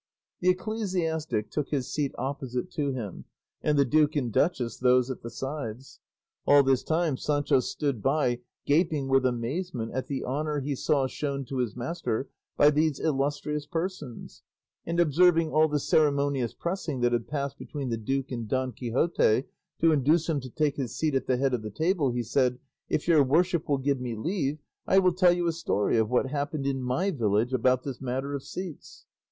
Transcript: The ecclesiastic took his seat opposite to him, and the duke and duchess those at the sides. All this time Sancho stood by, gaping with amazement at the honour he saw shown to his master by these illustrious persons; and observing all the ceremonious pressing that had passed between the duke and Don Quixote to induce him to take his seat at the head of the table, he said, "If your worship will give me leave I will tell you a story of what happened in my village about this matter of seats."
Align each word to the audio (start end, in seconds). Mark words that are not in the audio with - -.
The 0.39 0.49
ecclesiastic 0.49 1.51
took 1.51 1.69
his 1.69 1.93
seat 1.93 2.15
opposite 2.17 2.71
to 2.71 2.91
him, 2.91 3.25
and 3.61 3.77
the 3.77 3.85
duke 3.85 4.15
and 4.15 4.31
duchess 4.33 4.77
those 4.77 5.11
at 5.11 5.21
the 5.21 5.29
sides. 5.29 5.99
All 6.47 6.63
this 6.63 6.81
time 6.81 7.17
Sancho 7.17 7.59
stood 7.59 8.01
by, 8.01 8.39
gaping 8.65 9.09
with 9.09 9.27
amazement 9.27 9.91
at 9.93 10.07
the 10.07 10.23
honour 10.23 10.59
he 10.59 10.75
saw 10.75 11.05
shown 11.05 11.45
to 11.45 11.57
his 11.59 11.75
master 11.75 12.27
by 12.57 12.71
these 12.71 12.99
illustrious 12.99 13.67
persons; 13.67 14.41
and 14.87 14.99
observing 14.99 15.51
all 15.51 15.67
the 15.67 15.77
ceremonious 15.77 16.55
pressing 16.55 17.01
that 17.01 17.13
had 17.13 17.27
passed 17.27 17.59
between 17.59 17.89
the 17.89 17.95
duke 17.97 18.31
and 18.31 18.47
Don 18.49 18.71
Quixote 18.71 19.43
to 19.81 19.91
induce 19.91 20.27
him 20.27 20.39
to 20.39 20.49
take 20.49 20.77
his 20.77 20.95
seat 20.97 21.13
at 21.13 21.27
the 21.27 21.37
head 21.37 21.53
of 21.53 21.61
the 21.61 21.69
table, 21.69 22.09
he 22.09 22.23
said, 22.23 22.57
"If 22.89 23.07
your 23.07 23.21
worship 23.23 23.69
will 23.69 23.77
give 23.77 24.01
me 24.01 24.15
leave 24.15 24.63
I 24.87 24.97
will 24.97 25.13
tell 25.13 25.31
you 25.31 25.45
a 25.45 25.51
story 25.51 25.99
of 25.99 26.09
what 26.09 26.25
happened 26.25 26.65
in 26.65 26.81
my 26.81 27.11
village 27.11 27.53
about 27.53 27.83
this 27.83 28.01
matter 28.01 28.33
of 28.33 28.41
seats." 28.41 29.05